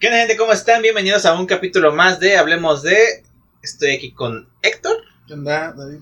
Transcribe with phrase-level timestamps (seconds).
[0.00, 0.36] ¿Qué onda, gente?
[0.36, 0.80] ¿Cómo están?
[0.80, 3.24] Bienvenidos a un capítulo más de Hablemos de.
[3.62, 4.96] Estoy aquí con Héctor.
[5.26, 5.98] ¿Qué onda, David?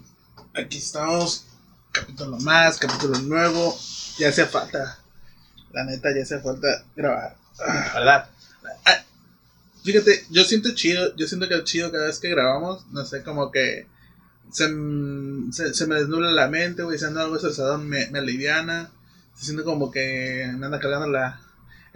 [0.52, 1.46] Aquí estamos.
[1.92, 3.74] Capítulo más, capítulo nuevo.
[4.18, 4.98] Ya hace falta.
[5.72, 7.36] La neta, ya hace falta grabar.
[7.66, 8.30] Ah, ¿Verdad?
[9.82, 11.16] Fíjate, yo siento chido.
[11.16, 12.86] Yo siento que es chido cada vez que grabamos.
[12.90, 13.86] No sé, como que.
[14.52, 14.68] Se,
[15.52, 16.98] se, se me desnubla la mente, güey.
[16.98, 18.90] Si ando algo estresado, me, me aliviana.
[19.34, 21.40] Se siente como que me anda cargando la.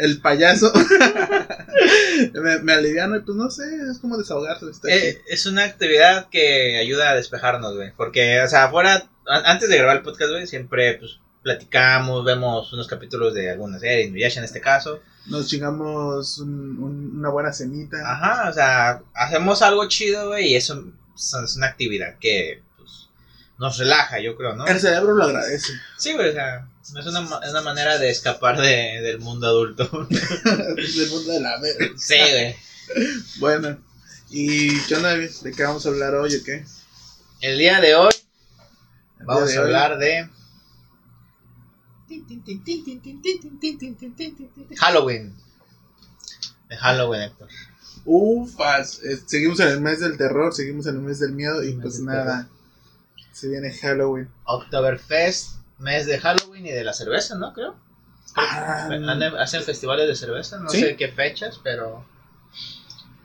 [0.01, 0.73] El payaso.
[2.35, 4.67] me, me aliviana y pues no sé, es como desahogarse.
[4.89, 7.93] Eh, es una actividad que ayuda a despejarnos, güey.
[7.97, 12.87] Porque, o sea, afuera, antes de grabar el podcast, güey, siempre pues platicamos, vemos unos
[12.87, 15.01] capítulos de alguna serie, Inuyasha en este caso.
[15.27, 17.97] Nos chingamos un- un- una buena cenita.
[18.05, 20.85] Ajá, o sea, hacemos algo chido, güey, y eso
[21.17, 23.09] es es una actividad que, pues,
[23.59, 24.67] nos relaja, yo creo, ¿no?
[24.67, 25.73] El cerebro lo agradece.
[25.99, 29.85] Sí, güey, o sea, es una, es una manera de escapar de, del mundo adulto.
[30.11, 31.87] del mundo de la verga.
[31.97, 32.57] sí, güey.
[33.39, 33.79] Bueno,
[34.31, 35.15] ¿y qué onda?
[35.17, 36.65] ¿De qué vamos a hablar hoy o qué?
[37.41, 38.13] El día de hoy
[39.25, 40.29] vamos de a hoy- hablar de
[44.79, 45.35] Halloween.
[46.69, 47.49] De Halloween, Héctor.
[48.05, 51.73] Ufas, eh, seguimos en el mes del terror, seguimos en el mes del miedo y
[51.75, 52.49] pues nada,
[53.33, 54.29] se viene Halloween.
[54.45, 57.53] Oktoberfest, mes de Halloween y de la cerveza, ¿no?
[57.53, 57.77] Creo.
[58.37, 58.89] Ah,
[59.39, 60.81] hacen festivales de cerveza, no ¿Sí?
[60.81, 62.05] sé qué fechas, pero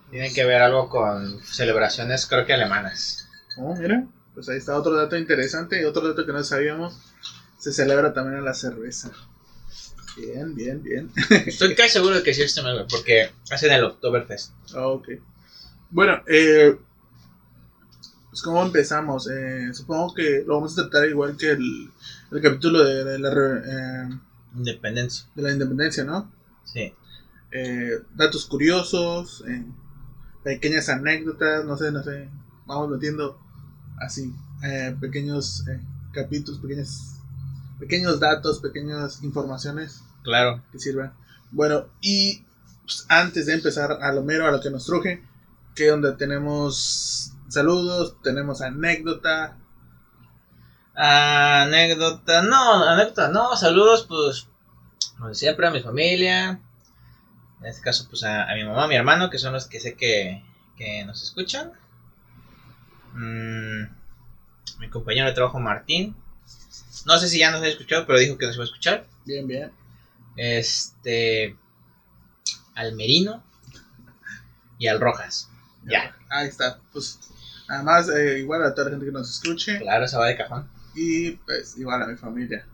[0.09, 3.27] tienen que ver algo con celebraciones, creo que alemanas.
[3.57, 6.97] oh, mira, pues ahí está otro dato interesante y otro dato que no sabíamos,
[7.59, 9.11] se celebra también la cerveza.
[10.17, 11.11] Bien, bien, bien.
[11.45, 14.53] Estoy casi seguro de que sí este porque hacen el Oktoberfest.
[14.73, 15.09] Ah, ok.
[15.89, 16.77] Bueno, eh,
[18.35, 19.29] pues cómo empezamos.
[19.29, 21.89] Eh, supongo que lo vamos a tratar igual que el,
[22.31, 24.09] el capítulo de, de la, eh,
[24.57, 25.25] Independencia.
[25.35, 26.29] de la independencia, ¿no?
[26.65, 26.93] Sí.
[27.53, 29.63] Eh, datos curiosos, eh,
[30.43, 32.27] pequeñas anécdotas, no sé, no sé.
[32.65, 33.39] Vamos metiendo
[34.01, 34.33] así,
[34.65, 35.79] eh, pequeños eh,
[36.11, 37.13] capítulos, pequeños,
[37.79, 40.61] pequeños datos, pequeñas informaciones Claro.
[40.73, 41.13] que sirvan.
[41.51, 42.43] Bueno, y
[42.83, 45.23] pues, antes de empezar a lo mero, a lo que nos truje,
[45.75, 49.57] que donde tenemos saludos, tenemos anécdota.
[50.95, 54.47] Anécdota, no, anécdota, no, saludos, pues,
[55.17, 56.59] como siempre, a mi familia.
[57.59, 59.79] En este caso, pues, a, a mi mamá, a mi hermano, que son los que
[59.79, 60.43] sé que,
[60.77, 61.73] que nos escuchan.
[63.13, 63.83] Mm,
[64.79, 66.15] mi compañero de trabajo, Martín.
[67.05, 69.07] No sé si ya nos ha escuchado, pero dijo que nos iba a escuchar.
[69.25, 69.71] Bien, bien.
[70.37, 71.55] Este.
[72.73, 73.43] Al Merino.
[74.77, 75.49] Y al Rojas.
[75.85, 76.15] Ya.
[76.29, 76.79] Ahí está.
[76.91, 77.19] Pues,
[77.67, 79.79] además, eh, igual a toda la gente que nos escuche.
[79.79, 80.67] Claro, esa va de cajón.
[80.95, 82.65] Y pues, igual a mi familia.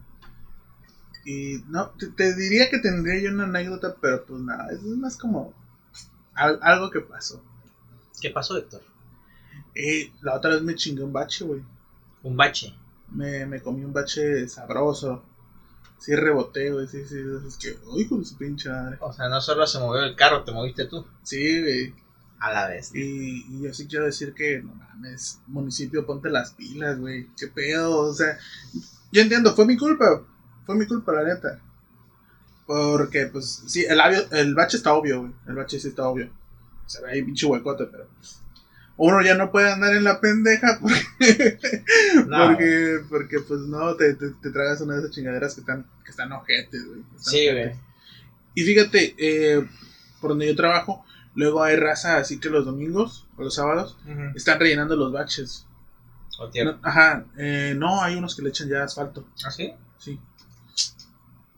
[1.26, 5.18] Y no, te, te diría que tendría yo una anécdota, pero pues nada, es más
[5.18, 5.54] como
[6.34, 7.44] al- algo que pasó.
[8.20, 8.82] ¿Qué pasó, Héctor?
[9.76, 11.62] Eh, la otra vez me chingué un bache, güey.
[12.24, 12.74] Un bache.
[13.10, 15.24] Me, me comí un bache sabroso.
[16.00, 16.88] Sí reboté, güey.
[16.88, 17.18] Sí, sí.
[17.48, 18.98] Es que, ¡ay, hijo de su pinche madre!
[19.02, 21.06] O sea, no solo se movió el carro, te moviste tú.
[21.24, 21.94] Sí, güey.
[22.41, 22.91] A la vez.
[22.96, 27.28] Y, y yo sí quiero decir que, no mames, municipio, ponte las pilas, güey.
[27.38, 28.00] ¿Qué pedo?
[28.00, 28.38] O sea,
[29.12, 30.24] yo entiendo, fue mi culpa.
[30.66, 31.59] Fue mi culpa, la neta.
[32.66, 34.00] Porque, pues, sí, el,
[34.31, 35.31] el bache está obvio, güey.
[35.47, 36.31] El bache sí está obvio.
[36.88, 38.07] Se ve ahí pinche huecote, pero.
[38.97, 41.59] Uno ya no puede andar en la pendeja porque,
[42.28, 42.47] No.
[42.47, 46.12] porque, porque pues no, te, te, te tragas una de esas chingaderas que están, que
[46.12, 47.03] están ojetes, güey.
[47.18, 47.72] Sí, güey.
[48.53, 49.68] Y fíjate, eh,
[50.19, 51.03] por donde yo trabajo,
[51.36, 53.97] luego hay raza así que los domingos o los sábados
[54.36, 55.66] están rellenando los baches.
[56.40, 56.74] O tierra.
[56.74, 59.74] No, ajá, eh, no, hay unos que le echan ya asfalto, ¿Ah, sí?
[60.00, 60.20] sí.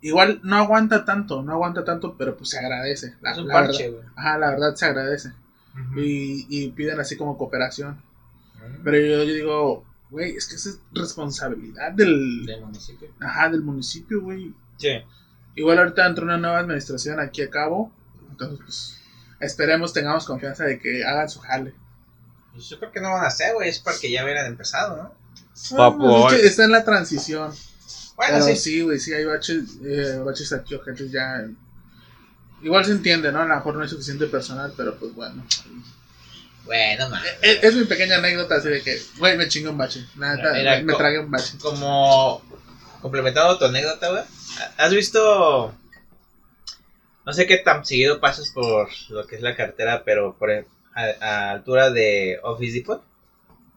[0.01, 3.15] Igual no aguanta tanto, no aguanta tanto, pero pues se agradece.
[3.21, 4.03] La, Es un la parche, verdad.
[4.03, 4.13] güey.
[4.17, 5.31] Ajá, la verdad se agradece.
[5.95, 8.01] Y, y piden así como cooperación.
[8.57, 8.83] Ujú.
[8.83, 13.09] Pero yo, yo digo, güey, es que esa es responsabilidad del, Del municipio.
[13.21, 14.53] ajá, del municipio, güey.
[14.77, 14.89] Sí.
[15.55, 17.91] Igual ahorita entró una nueva administración aquí a cabo.
[18.29, 19.01] Entonces, pues,
[19.43, 21.73] esperemos, tengamos confianza de que hagan su jale.
[22.53, 23.69] Pues yo creo que no van a hacer, güey.
[23.69, 25.13] Es porque ya hubieran empezado, ¿no?
[25.77, 27.53] Ah, pues, es que está en la transición.
[28.15, 28.55] Bueno, pero sí.
[28.55, 31.45] sí, güey, sí, hay baches, eh, baches aquí, ojetes ya.
[32.61, 33.41] Igual se entiende, ¿no?
[33.41, 35.43] A lo mejor no hay suficiente personal, pero pues bueno.
[36.65, 37.21] Bueno, man.
[37.41, 40.05] Es, es mi pequeña anécdota así de que, güey, me chingo un bache.
[40.17, 41.57] La neta, Mira, me, me tragué un bache.
[41.59, 42.41] Como
[43.01, 44.23] complementando tu anécdota, güey.
[44.77, 45.75] ¿Has visto?
[47.25, 50.65] No sé qué tan seguido pasas por lo que es la cartera, pero por a,
[51.21, 53.03] a altura de Office Depot,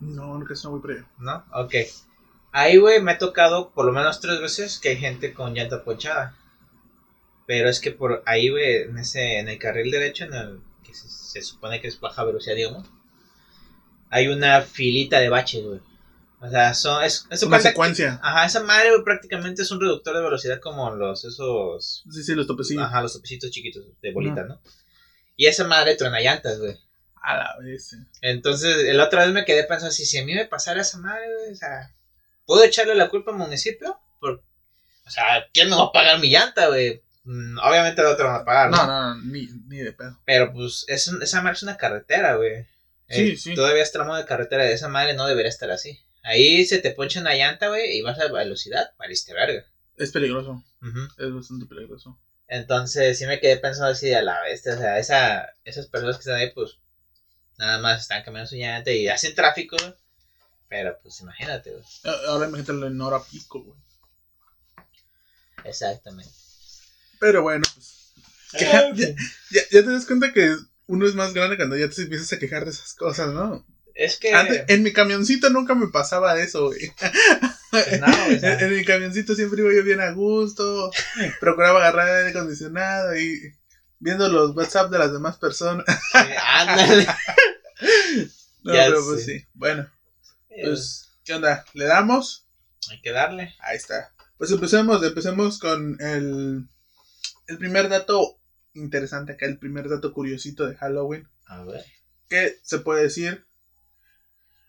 [0.01, 1.07] No, no, que voy por allá.
[1.19, 1.45] ¿no?
[1.53, 1.75] Ok.
[2.53, 5.85] Ahí, güey, me ha tocado por lo menos tres veces que hay gente con llanta
[5.85, 6.35] ponchada.
[7.47, 10.95] Pero es que por ahí, güey, en, ese, en el carril derecho, en el que
[10.95, 12.89] se, se supone que es baja velocidad, digamos,
[14.11, 15.81] hay una filita de baches, güey.
[16.41, 18.21] O sea, son, es, es Una secuencia.
[18.23, 22.35] Ajá, esa madre güey, prácticamente es un reductor de velocidad como los, esos, Sí, sí,
[22.35, 22.85] los topecillos.
[22.85, 24.61] ajá, los topecitos chiquitos de bolita, ¿no?
[25.37, 26.77] Y esa madre truena llantas, güey.
[27.23, 27.88] A la vez.
[27.88, 27.97] sí.
[28.21, 31.25] Entonces, la otra vez me quedé pensando, si, si a mí me pasara esa madre,
[31.35, 31.93] güey, o sea,
[32.44, 33.99] ¿puedo echarle la culpa al municipio?
[34.21, 34.43] Por,
[35.06, 37.03] o sea, ¿quién me va a pagar mi llanta, güey?
[37.25, 38.77] Mm, obviamente el otro me va a pagar, ¿no?
[38.77, 40.21] No, no, no, ni, ni de pedo.
[40.25, 42.65] Pero pues es un- esa madre es una carretera, güey.
[43.09, 43.55] Sí, Eh, sí.
[43.55, 46.00] Todavía es tramo de carretera, esa madre no debería estar así.
[46.26, 49.64] Ahí se te poncha una llanta, güey, y vas a velocidad, valiste verga.
[49.96, 50.64] Es peligroso.
[50.82, 50.99] Ujú.
[51.19, 52.20] Es bastante peligroso.
[52.49, 56.23] Entonces sí me quedé pensando así a la vez, o sea, esa, esas personas que
[56.23, 56.78] están ahí, pues
[57.58, 59.94] nada más están cambiando su llanta y hacen tráfico, güey.
[60.69, 61.84] Pero pues imagínate, güey.
[62.26, 63.78] Ahora imagínate en hora pico, güey.
[65.64, 66.32] Exactamente.
[67.20, 68.14] Pero bueno, pues.
[68.58, 70.56] ya, ya te das cuenta que
[70.87, 73.64] uno es más grande cuando ya te empiezas a quejar de esas cosas, ¿no?
[73.97, 74.35] Es que...
[74.35, 76.93] Antes, en mi camioncito nunca me pasaba eso, güey.
[77.71, 80.91] pues, no, o sea, En, en mi camioncito siempre iba yo bien a gusto.
[81.41, 83.41] Procuraba agarrar aire acondicionado y
[83.99, 85.85] viendo los WhatsApp de las demás personas.
[85.87, 87.07] sí, ándale.
[88.63, 89.45] No, Ya pero pues sí.
[89.55, 89.89] Bueno,
[90.49, 91.65] Pues, ¿qué onda?
[91.75, 92.47] ¿Le damos?
[92.91, 93.55] hay que darle.
[93.61, 94.13] Ahí está.
[94.39, 96.67] Pues empecemos, empecemos con el,
[97.47, 98.41] el primer dato
[98.75, 101.29] interesante acá, el primer dato curiosito de Halloween.
[101.47, 101.85] A ver.
[102.29, 103.47] Que se puede decir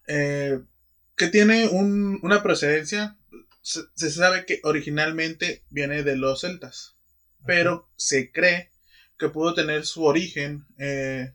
[0.08, 0.60] eh,
[1.16, 3.18] que tiene un- una procedencia.
[3.62, 6.96] Se, se sabe que originalmente viene de los celtas,
[7.46, 8.72] pero se cree
[9.20, 11.34] que pudo tener su origen eh,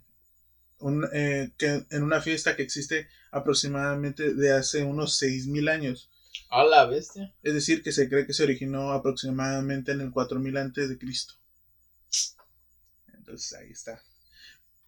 [0.78, 6.10] un- eh, que en una fiesta que existe aproximadamente de hace unos 6.000 años.
[6.50, 7.34] A la bestia.
[7.42, 11.34] Es decir, que se cree que se originó aproximadamente en el 4000 antes de Cristo.
[13.14, 14.02] Entonces ahí está.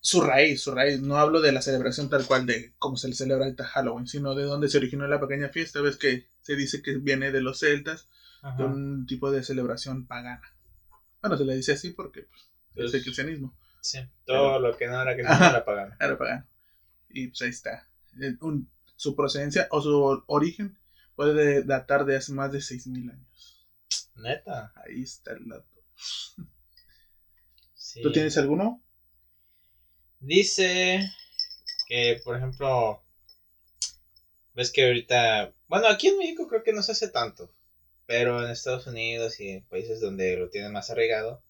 [0.06, 1.00] Su raíz, su raíz.
[1.00, 4.34] No hablo de la celebración tal cual de cómo se le celebra ahorita Halloween, sino
[4.34, 5.80] de dónde se originó la pequeña fiesta.
[5.80, 8.10] Ves que se dice que viene de los celtas,
[8.42, 8.58] Ajá.
[8.58, 10.42] de un tipo de celebración pagana.
[11.22, 13.56] Bueno, se le dice así porque pues, es el Pues, cristianismo.
[13.80, 15.52] Sí, todo lo que no era Ajá.
[15.52, 15.96] la pagana.
[15.98, 16.46] Era pagano.
[17.08, 17.88] Y pues ahí está.
[18.20, 20.76] Eh, un- su procedencia o su origen
[21.16, 23.66] puede datar de hace más de 6000 años.
[24.16, 24.74] Neta.
[24.84, 25.66] Ahí está el dato.
[27.74, 28.02] Sí.
[28.02, 28.82] ¿Tú tienes alguno?
[30.26, 31.10] Dice
[31.88, 33.02] que, por ejemplo,
[34.54, 37.52] ves que ahorita, bueno, aquí en México creo que no se hace tanto,
[38.06, 41.42] pero en Estados Unidos y en países donde lo tienen más arraigado,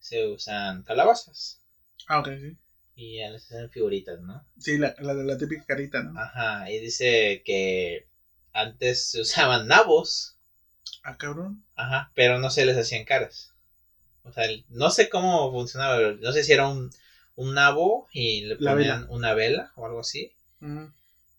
[0.00, 1.60] se usan calabazas
[2.08, 2.56] Ah, ok, sí.
[2.94, 4.44] y ya les hacen figuritas, ¿no?
[4.58, 6.18] Sí, la, la, la típica carita, ¿no?
[6.18, 8.06] Ajá, y dice que
[8.52, 10.36] antes se usaban nabos,
[11.04, 11.64] Ah, cabrón.
[11.76, 13.52] ajá, pero no se les hacían caras.
[14.24, 16.90] O sea, no sé cómo funcionaba, no sé si era un,
[17.36, 20.32] un nabo y le La ponían una vela o algo así.
[20.60, 20.84] Mm.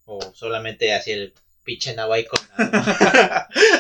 [0.06, 2.40] O solamente así el pinche nabo ahí con.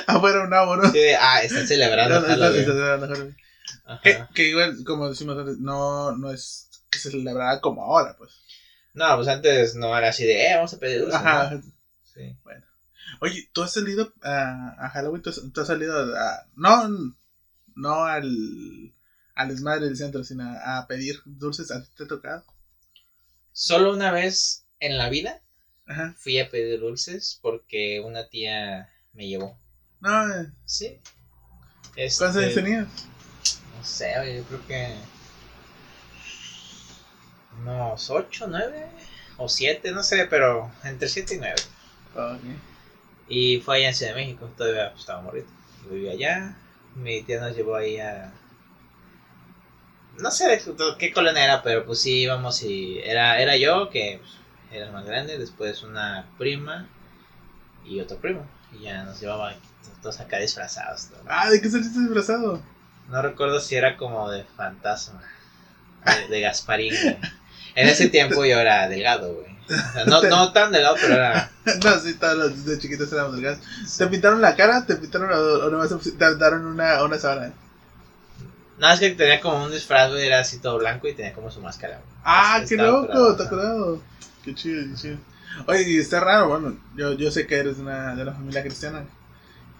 [0.07, 0.89] Afuera un nabo, ¿no?
[0.91, 2.61] De, ah, están celebrando Está- está- Halloween.
[2.61, 3.37] está celebrando Halloween.
[4.01, 4.29] Que, Ajá.
[4.33, 8.31] que igual, como decimos antes, no, no es que se celebrara como ahora, pues.
[8.93, 11.51] No, pues antes no era así de, eh, vamos a pedir dulces, Ajá.
[11.55, 11.61] ¿no?
[12.03, 12.37] Sí.
[13.19, 15.21] Oye, ¿tú has salido a, a Halloween?
[15.21, 17.15] ¿Tú has, tú has salido a, no,
[17.75, 18.93] no al,
[19.35, 21.71] al desmadre del centro, sino a, a pedir dulces?
[21.71, 22.45] ¿A ti te ha tocado?
[23.53, 25.41] Solo una vez en la vida
[25.87, 26.17] Ajá.
[26.17, 29.59] fui a pedir dulces porque una tía me llevó.
[30.01, 31.01] No, eh, Sí.
[32.17, 32.87] ¿cuántos Este, años tenías?
[33.75, 34.95] No sé, yo creo que.
[37.57, 38.85] Unos 8, 9
[39.37, 41.55] o 7, no sé, pero entre 7 y 9.
[42.15, 42.43] Ok.
[43.27, 45.49] Y fue allá en Ciudad de México, todavía estaba morrito.
[45.83, 46.57] Yo vivía allá,
[46.95, 48.42] mi tía nos llevó ahí a...
[50.19, 50.61] No sé de
[50.99, 54.21] qué- colonia era, pero pues sí íbamos y era, era yo, que
[54.71, 56.87] era más grande, después una prima
[57.85, 58.47] y otro primo.
[58.71, 59.53] Y ya nos llevaba
[60.01, 61.09] todos acá disfrazados.
[61.27, 62.61] Ah, ¿de qué saliste disfrazado?
[63.09, 65.21] No recuerdo si era como de fantasma,
[66.05, 66.93] de, de Gasparín.
[67.01, 67.17] güey.
[67.75, 69.53] En ese tiempo yo era delgado, güey.
[70.07, 71.49] No, no tan delgado, pero era...
[71.83, 73.59] no, sí, todos los de chiquitos éramos delgados.
[73.97, 74.85] ¿Te pintaron la cara?
[74.85, 77.53] ¿Te pintaron o, o nomás te daron una, una sábana?
[78.77, 81.51] No, es que tenía como un disfraz, güey, era así todo blanco y tenía como
[81.51, 81.97] su máscara.
[81.97, 82.09] güey.
[82.23, 83.47] Ah, qué curado, loco, te ajá.
[83.51, 84.01] acordado.
[84.43, 85.17] Qué chido, qué chido.
[85.67, 88.61] Oye, y está raro, bueno, yo, yo sé que eres de una, de una familia
[88.63, 89.05] cristiana.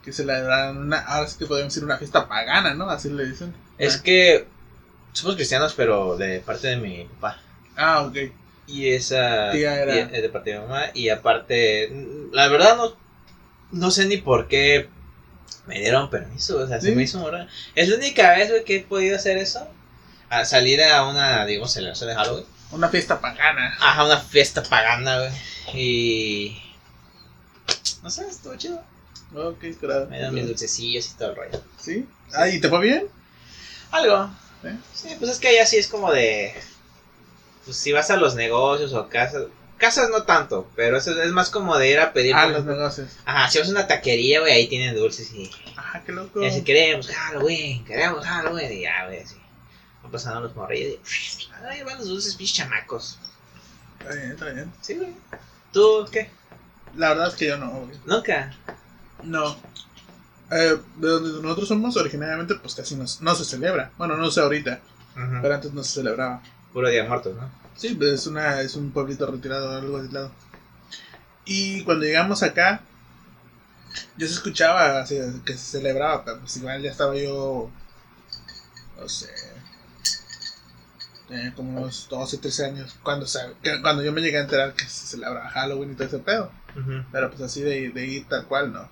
[0.04, 2.90] Que se le dan una, ahora sí que podemos decir una fiesta pagana, ¿no?
[2.90, 3.54] Así le dicen.
[3.78, 4.46] Es que
[5.14, 7.40] somos cristianos, pero de parte de mi papá.
[7.78, 8.18] Ah, ok.
[8.68, 10.84] Y esa Tía era- y es de parte de mi mamá.
[10.94, 11.90] Y aparte,
[12.32, 12.96] la verdad no,
[13.72, 14.90] no sé ni por qué
[15.66, 16.96] me dieron permiso, o sea, se ¿Sí?
[16.96, 17.48] me hizo raro.
[17.76, 19.68] Es la única vez, güey, que he podido hacer eso.
[20.30, 22.46] A salir a una, digamos, celebración de Halloween.
[22.72, 23.78] Una fiesta pagana.
[23.80, 25.32] Ajá, una fiesta pagana, güey.
[25.76, 26.62] Y.
[28.02, 28.84] No sé, estuvo chido.
[29.36, 30.08] Ok, claro.
[30.08, 31.64] Me dieron mis dulcecillos y todo el rollo.
[31.80, 32.08] ¿Sí?
[32.34, 33.08] Ah, ¿y te fue bien?
[33.92, 34.30] Algo.
[34.64, 34.76] ¿Eh?
[34.94, 36.54] Sí, pues es que allá sí es como de.
[37.66, 39.44] Pues si vas a los negocios o a casas.
[39.84, 42.34] Casas no tanto, pero eso es más como de ir a pedir.
[42.34, 43.18] Ah, los negocios.
[43.26, 45.52] Ajá, si vas a una taquería, güey, ahí tienen dulces y.
[45.76, 46.42] Ah, qué loco.
[46.42, 48.72] Y así queremos Halloween, queremos Halloween.
[48.72, 49.36] Y ya, güey, así.
[50.02, 51.50] Van pasando los morrillos y.
[51.66, 53.20] Ahí van los dulces, pinches chamacos.
[54.00, 54.74] Está bien, está bien.
[54.80, 55.10] Sí, güey.
[55.74, 56.30] ¿Tú qué?
[56.96, 58.00] La verdad es que yo no, güey.
[58.06, 58.56] Nunca.
[59.22, 59.58] No.
[60.50, 63.92] Eh, de donde nosotros somos, originariamente, pues casi no, no se celebra.
[63.98, 64.80] Bueno, no sé ahorita,
[65.42, 66.42] pero antes no se celebraba.
[66.74, 67.50] Puro día de muertos, ¿no?
[67.76, 70.32] Sí, pues es, una, es un pueblito retirado, algo aislado.
[71.46, 72.82] Y cuando llegamos acá,
[74.18, 77.70] yo se escuchaba así, que se celebraba, pero pues igual ya estaba yo,
[79.00, 79.30] no sé,
[81.28, 83.26] tenía como unos 12, 13 años, cuando,
[83.82, 86.52] cuando yo me llegué a enterar que se celebraba Halloween y todo ese pedo.
[87.12, 88.90] Pero pues así de, de ir tal cual, no.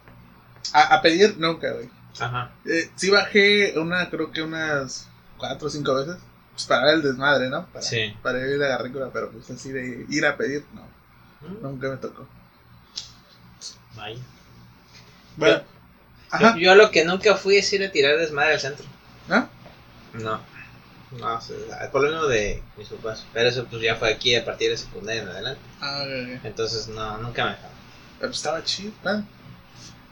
[0.73, 1.89] A, a pedir nunca, güey.
[2.19, 2.51] Ajá.
[2.65, 5.07] Eh, sí bajé una, creo que unas
[5.37, 6.17] 4 o 5 veces.
[6.53, 7.65] Pues para ver el desmadre, ¿no?
[7.67, 8.13] Para, Sí.
[8.21, 10.81] para ir a la garrícula, pero pues así de ir a pedir, no.
[11.47, 12.27] Mm, Nunca me tocó.
[13.95, 14.19] Vaya.
[15.37, 15.57] Bueno.
[16.39, 16.57] Yo, Ajá.
[16.57, 18.85] yo lo que nunca fui es ir a tirar desmadre al centro.
[19.29, 19.47] ¿Ah?
[20.13, 20.39] No.
[21.19, 23.25] No, o sea, por lo menos de mis papás.
[23.33, 25.61] Pero eso pues ya fue aquí a partir de secundaria en adelante.
[25.81, 26.45] Ah, ok, ok.
[26.45, 27.71] Entonces no, nunca me dejaron.
[28.19, 29.25] Pero pues estaba chido, ¿no?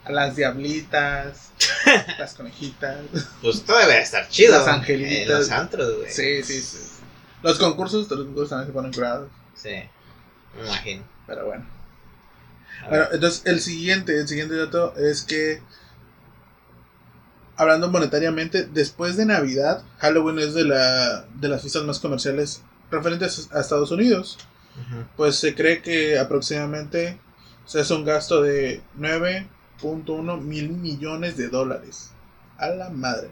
[0.04, 1.50] A las diablitas,
[2.18, 2.98] las conejitas.
[3.42, 4.58] Pues todo debe estar chido.
[4.58, 5.22] Las angelitas.
[5.22, 6.10] En los antros, güey.
[6.10, 6.78] Sí, sí, sí.
[7.42, 9.30] Los concursos, los concursos también se ponen curados.
[9.54, 9.70] Sí.
[10.56, 11.04] Me imagino.
[11.26, 11.66] Pero bueno.
[12.84, 15.62] A Bueno, entonces el siguiente, el siguiente dato es que
[17.56, 23.50] hablando monetariamente, después de Navidad, Halloween es de la de las fiestas más comerciales referentes
[23.52, 24.38] a Estados Unidos.
[25.16, 27.18] Pues se cree que aproximadamente
[27.66, 28.80] se hace un gasto de
[29.82, 32.10] 9.1 mil millones de dólares.
[32.58, 33.30] A la madre.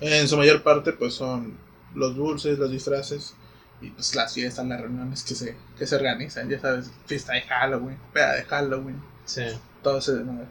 [0.00, 1.56] En su mayor parte, pues son
[1.94, 3.34] los dulces, los disfraces
[3.80, 6.48] y pues las fiestas, las reuniones que se, que se organizan.
[6.48, 9.42] Ya sabes, fiesta de Halloween, peda de Halloween, Sí.
[9.82, 10.46] todo ese desmadre.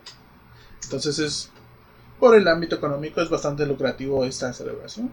[0.84, 1.50] Entonces es,
[2.20, 5.12] por el ámbito económico, es bastante lucrativo esta celebración.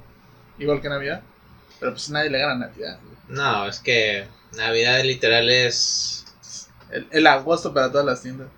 [0.58, 1.22] Igual que Navidad.
[1.78, 2.98] Pero pues nadie le gana a Navidad.
[3.28, 6.26] No, es que Navidad literal es.
[6.90, 8.48] El, el agosto para todas las tiendas.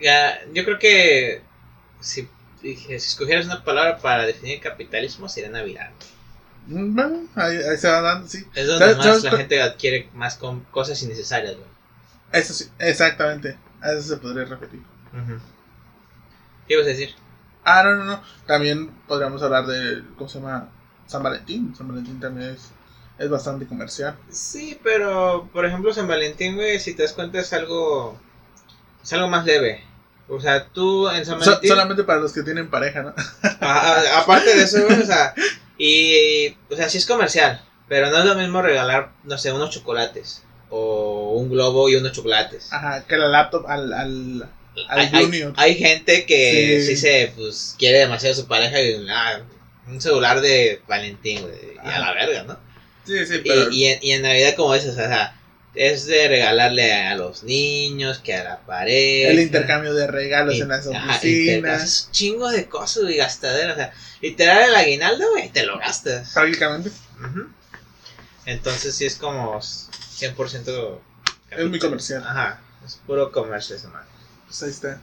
[0.00, 1.42] Ya, yo creo que
[2.00, 2.28] si,
[2.62, 5.90] dije, si escogieras una palabra para definir capitalismo sería Navidad.
[6.66, 8.44] Mm, Bueno, ahí, ahí se va dando, sí.
[8.54, 11.68] Es donde ¿Sabes- más sabes la gente adquiere más con cosas innecesarias, güey.
[12.32, 13.56] Eso sí, exactamente.
[13.80, 14.82] A eso se podría repetir.
[16.66, 17.14] ¿Qué ibas a decir?
[17.64, 18.22] Ah, no, no, no.
[18.46, 20.68] También podríamos hablar de, ¿cómo se llama?
[21.06, 21.74] San Valentín.
[21.76, 22.70] San Valentín también es,
[23.18, 24.16] es bastante comercial.
[24.30, 28.18] Sí, pero por ejemplo San Valentín, güey, si te das cuenta es algo
[29.04, 29.84] es algo más leve.
[30.28, 33.14] O sea, tú en San So- Valentín solamente para los que tienen pareja, ¿no?
[33.60, 35.34] a- a- aparte de eso, güey, o sea,
[35.78, 39.70] y o sea, sí es comercial, pero no es lo mismo regalar, no sé, unos
[39.70, 42.72] chocolates o un globo y unos chocolates.
[42.72, 44.48] Ajá, que la laptop al, al,
[44.88, 45.52] al hay, hay- Junior.
[45.56, 46.86] hay gente que Sí.
[46.86, 49.40] sí, se pues quiere demasiado a su pareja y ah,
[49.86, 52.56] un celular de Valentín, güey, y a la verga, ¿no?
[53.06, 53.70] Sí, sí, Y, pero.
[53.70, 55.38] y en, y en Navidad como es, o sea,
[55.74, 59.30] es de regalarle a los niños, que a la pareja.
[59.30, 61.24] el intercambio de regalos y- en las ajá, oficinas.
[61.24, 63.72] intercambios, chingo de cosas y gastaderas.
[63.74, 66.30] O sea, literal el aguinaldo, güey, te lo gastas.
[66.32, 66.90] Prácticamente.
[68.46, 71.00] Entonces sí es como 100%
[71.50, 72.22] Es muy comercial.
[72.26, 74.08] Ajá, es puro comercio esa madre.
[74.46, 75.00] Pues ahí está.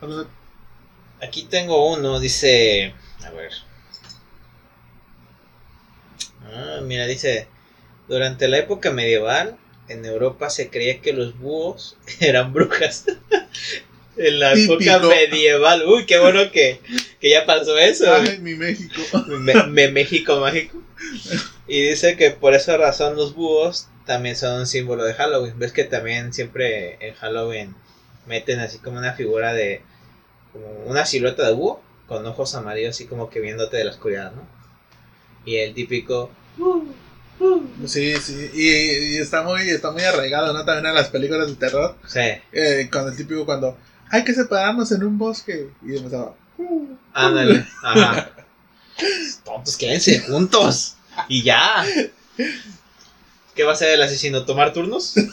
[0.00, 0.26] Vamos
[1.20, 2.94] Aquí tengo uno, dice.
[3.24, 3.52] A ver.
[6.44, 7.46] Ah, mira, dice.
[8.08, 9.56] Durante la época medieval,
[9.88, 13.04] en Europa se creía que los búhos eran brujas.
[14.16, 15.84] en la época medieval.
[15.86, 16.80] Uy, qué bueno que,
[17.20, 18.12] que ya pasó eso.
[18.12, 19.00] Ay, mi México.
[19.26, 20.78] Me- me- México mágico.
[21.66, 25.58] Y dice que por esa razón los búhos también son un símbolo de Halloween.
[25.58, 27.74] Ves que también siempre en Halloween
[28.26, 29.80] meten así como una figura de
[30.52, 34.32] como una silueta de búho con ojos amarillos así como que viéndote de la oscuridad,
[34.32, 34.46] ¿no?
[35.46, 36.30] Y el típico
[37.86, 38.50] Sí, sí.
[38.54, 38.68] Y,
[39.14, 40.64] y está muy está muy arraigado, ¿no?
[40.64, 41.96] También a las películas de terror.
[42.06, 42.20] sí,
[42.52, 43.76] Eh, con el típico cuando
[44.10, 45.68] hay que separarnos en un bosque.
[45.86, 46.34] Y empezaba.
[46.58, 46.86] "Uh".
[47.14, 48.30] ándale, ajá.
[49.44, 50.96] Tontos, quédense juntos
[51.28, 51.84] y ya.
[53.54, 54.44] ¿Qué va a hacer el asesino?
[54.44, 55.14] ¿Tomar turnos?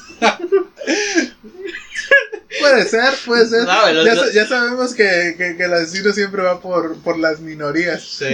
[2.59, 3.63] Puede ser, puede ser.
[3.63, 6.97] No, güey, los- ya, los- ya sabemos que, que, que el asesino siempre va por,
[7.01, 8.01] por las minorías.
[8.03, 8.25] Sí.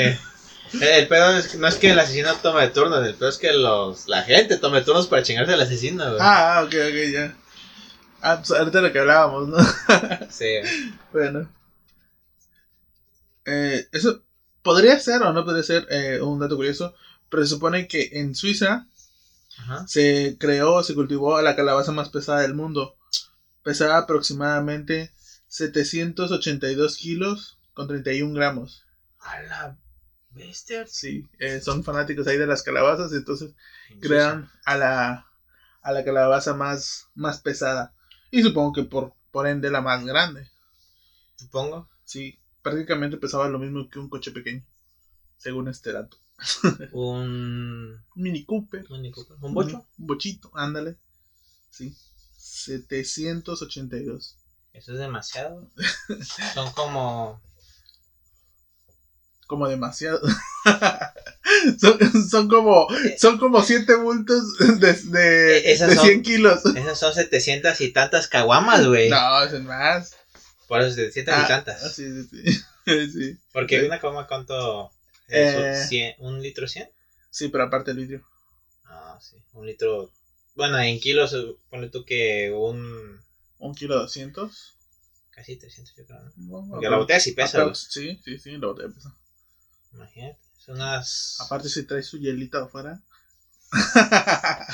[0.74, 3.54] El, el pedo es, no es que el asesino tome turnos, el pedo es que
[3.54, 6.18] los, la gente tome turnos para chingarse al asesino, güey.
[6.20, 7.38] Ah, ok, ok, ya.
[8.22, 9.58] Ah, pues ahorita lo que hablábamos, ¿no?
[10.30, 10.56] Sí.
[11.14, 11.50] Bueno.
[13.46, 14.24] Eh, eso
[14.64, 16.96] podría ser o no podría ser eh, un dato curioso,
[17.30, 18.88] pero se supone que en Suiza
[19.60, 19.88] Ajá.
[19.88, 22.96] se creó, se cultivó la calabaza más pesada del mundo.
[23.62, 25.12] Pesaba aproximadamente
[25.48, 28.84] 782 kilos con 31 gramos.
[29.20, 29.78] A la
[30.88, 33.54] Sí, eh, son fanáticos ahí de las calabazas, y entonces
[34.02, 35.28] crean a la,
[35.82, 37.94] a la calabaza más, más pesada.
[38.32, 40.50] Y supongo que por, por ende la más grande.
[41.38, 41.90] Supongo.
[42.04, 44.64] Sí, prácticamente pesaba lo mismo que un coche pequeño,
[45.38, 46.18] según este dato.
[46.92, 48.04] Un.
[48.16, 48.86] Mini Cooper.
[48.90, 49.38] Un, Cooper.
[49.42, 49.86] ¿Un bocho.
[49.98, 50.98] Un bochito, ándale.
[51.70, 51.96] Sí,
[52.38, 54.38] 782.
[54.74, 55.70] Eso es demasiado.
[56.54, 57.42] Son como.
[59.48, 60.20] Como demasiado.
[61.80, 62.88] son, son como
[63.18, 66.66] son como 7 bultos de, de, esas de son- 100 kilos.
[66.66, 69.10] Esas son 700 y tantas caguamas, güey.
[69.10, 70.16] No, es más.
[70.68, 71.96] Por eso 700 Ah, y tantas.
[71.96, 72.62] Sí, sí, sí.
[73.12, 73.38] sí.
[73.54, 73.86] Porque sí.
[73.86, 74.92] una caguama, ¿cuánto?
[75.28, 75.54] es?
[75.54, 75.86] Eh.
[75.90, 76.90] ¿Cien- ¿Un litro 100?
[77.30, 78.26] Sí, pero aparte el vidrio.
[78.86, 79.36] Ah, sí.
[79.54, 80.12] Un litro.
[80.56, 81.36] Bueno, en kilos,
[81.70, 83.24] ponle tú que un.
[83.58, 84.74] Un kilo 200.
[85.32, 86.32] Casi 300, yo creo, ¿no?
[86.36, 89.14] Bueno, Porque la botella sí pesa, aprox- Sí, sí, sí, la botella pesa.
[89.96, 90.38] Imagínate.
[90.58, 91.38] Son unas.
[91.40, 93.02] Aparte si trae su hielito afuera.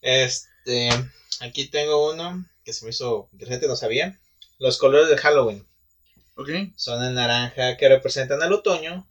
[0.00, 0.90] Este.
[1.40, 4.18] Aquí tengo uno que se me hizo interesante, no sabía.
[4.58, 5.66] Los colores de Halloween
[6.36, 6.48] ok.
[6.76, 9.06] son el naranja que representan el otoño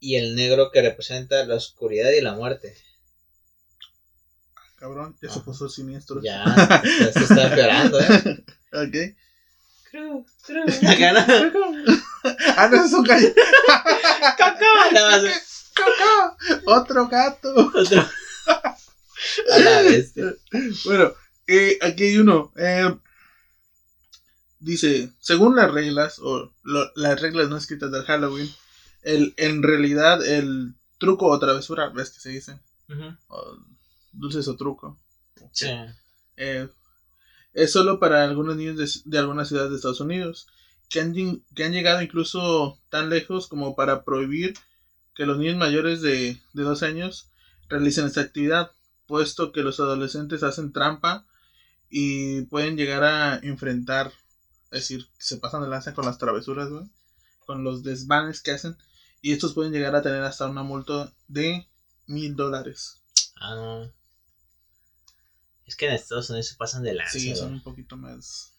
[0.00, 2.76] y el negro que representa la oscuridad y la muerte.
[4.76, 5.44] Cabrón, ya se Ajá.
[5.44, 6.22] puso siniestro.
[6.22, 6.44] Ya,
[7.12, 8.44] se está empeorando, ¿eh?
[8.72, 9.16] Ok.
[9.90, 10.88] True, true.
[10.88, 12.07] Acá no.
[12.56, 13.28] Ah, no, es un gallo.
[15.76, 16.60] ¡Coco!
[16.66, 17.54] Otro gato.
[17.74, 18.06] Otro.
[19.52, 20.34] A la bestia.
[20.84, 21.12] Bueno,
[21.46, 22.52] eh, aquí hay uno.
[22.56, 22.94] eh,
[24.60, 28.50] dice, según las reglas, o lo- las reglas no escritas del Halloween,
[29.02, 32.58] el, en realidad el truco o travesura, ves que se dice,
[33.28, 33.56] o
[34.12, 34.98] dulces o truco,
[35.52, 35.68] Sí.
[36.36, 36.68] eh,
[37.54, 40.48] es solo para algunos niños de, de algunas ciudades de Estados Unidos,
[40.88, 41.14] que han,
[41.54, 44.54] que han llegado incluso tan lejos como para prohibir
[45.14, 47.30] que los niños mayores de, de 12 años
[47.68, 48.72] realicen esta actividad,
[49.06, 51.26] puesto que los adolescentes hacen trampa
[51.90, 54.12] y pueden llegar a enfrentar,
[54.70, 56.68] es decir, se pasan de lanza con las travesuras,
[57.46, 58.76] con los desvanes que hacen,
[59.20, 61.66] y estos pueden llegar a tener hasta una multa de
[62.06, 63.00] mil dólares.
[63.36, 63.92] Ah, no.
[65.66, 67.18] Es que en Estados Unidos se pasan de lanza.
[67.18, 68.54] Sí, son un poquito más...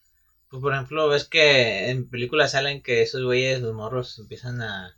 [0.50, 4.96] Pues por ejemplo, ves que en películas salen que esos güeyes, los morros, empiezan a,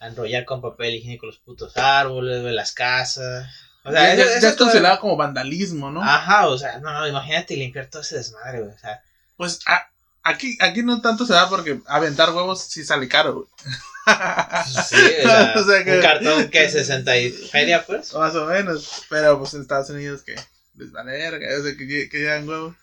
[0.00, 3.46] a enrollar con papel higiénico los putos árboles, güey, las casas.
[3.84, 6.02] O sea, ya, eso- ya- eso es todo- como vandalismo, ¿no?
[6.02, 8.72] Ajá, o sea, no, no, imagínate limpiar todo ese desmadre, güey.
[8.74, 9.02] O sea,
[9.36, 9.90] Pues a-
[10.22, 13.46] aquí, aquí no tanto se da porque aventar huevos sí sale caro, güey.
[14.88, 18.14] sí, o sea, O sea que- un cartón que 60 y feria, pues.
[18.14, 19.02] Más o menos.
[19.10, 20.34] Pero pues en Estados Unidos que
[20.76, 22.74] les vale verga, o sea, que llegan huevos.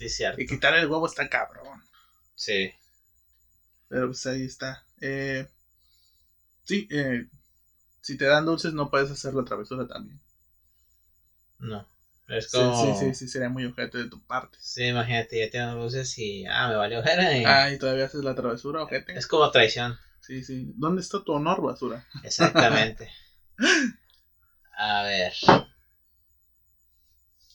[0.00, 0.40] Sí, cierto.
[0.40, 1.84] Y quitar el huevo está cabrón.
[2.34, 2.72] Sí.
[3.88, 4.82] Pero pues ahí está.
[5.02, 5.46] Eh,
[6.64, 7.26] sí, eh,
[8.02, 10.20] si te dan dulces no puedes hacer la travesura también.
[11.60, 11.86] No.
[12.28, 12.82] Es Sí, como.
[12.82, 14.58] sí, sí, sí, sería muy ojete de tu parte.
[14.60, 16.44] Sí, imagínate, ya tienen luces y.
[16.46, 17.18] Ah, me valió ver.
[17.36, 19.16] y- Ah, y todavía haces la travesura, ojete.
[19.18, 19.98] Es como traición.
[20.20, 20.72] Sí, sí.
[20.76, 22.04] ¿Dónde está tu honor, basura?
[22.22, 23.10] Exactamente.
[24.78, 25.32] A ver.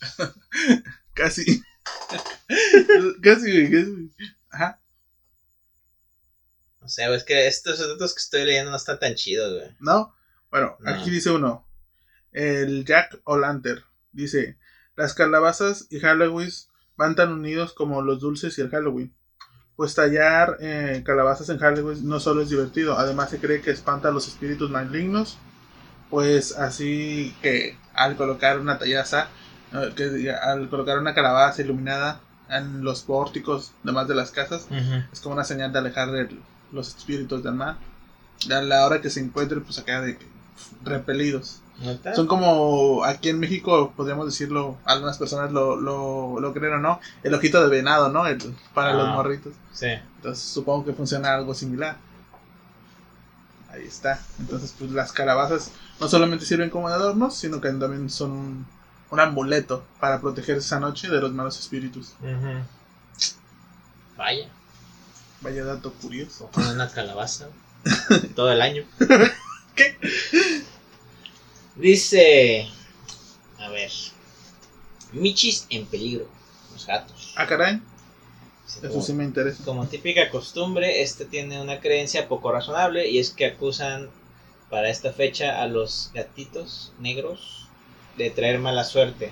[1.14, 1.62] Casi.
[3.21, 4.12] casi, güey, casi.
[4.52, 4.80] Ajá.
[6.82, 9.76] No sé, güey, es que estos datos que estoy leyendo no están tan chidos, güey.
[9.80, 10.13] ¿No?
[10.52, 10.91] Bueno, No.
[10.91, 11.67] aquí dice uno.
[12.32, 14.58] El Jack O'Lantern dice:
[14.95, 16.50] Las calabazas y Halloween
[16.98, 19.15] van tan unidos como los dulces y el Halloween.
[19.76, 24.08] Pues tallar eh, calabazas en Halloween no solo es divertido, además se cree que espanta
[24.10, 25.38] a los espíritus malignos.
[26.10, 29.28] Pues así que al colocar una tallaza,
[29.95, 34.67] que al colocar una calabaza iluminada en los pórticos, demás de las casas,
[35.12, 36.39] es como una señal de alejar el-
[36.71, 37.78] los espíritus del mal.
[38.51, 40.17] A la hora que se encuentren, pues acá de
[40.84, 41.62] repelidos.
[42.15, 46.99] Son como aquí en México, podríamos decirlo, algunas personas lo, lo, lo creen o no,
[47.23, 48.25] el ojito de venado, ¿no?
[48.28, 49.13] El- para los Ah.
[49.13, 49.54] morritos.
[49.73, 49.88] Sí.
[50.17, 51.97] Entonces supongo que funciona algo similar.
[53.71, 54.19] Ahí está.
[54.39, 58.65] Entonces, pues las calabazas no solamente sirven como adornos, sino que también son
[59.12, 62.13] un, amuleto para protegerse esa noche de los malos espíritus.
[64.18, 64.50] Vaya,
[65.41, 66.50] Vaya dato curioso.
[66.54, 67.50] con una calabaza
[68.36, 68.86] todo el año.
[69.76, 69.98] ¿Qué?
[71.76, 72.70] Dice,
[73.60, 73.91] a ver,
[75.12, 76.28] Michis en peligro,
[76.72, 77.34] los gatos.
[77.36, 77.82] Ah, caray,
[78.68, 79.63] eso como- sí me interesa.
[79.65, 84.10] Como típica costumbre, este tiene una creencia poco razonable y es que acusan
[84.70, 87.68] para esta fecha a los gatitos negros
[88.17, 89.32] de traer mala suerte,